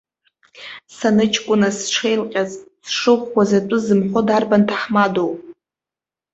[0.95, 2.51] Саныҷкәыназ сшеилҟьаз,
[2.85, 5.31] сшыӷәӷәаз атәы зымҳәо дарбан ҭаҳмадоу!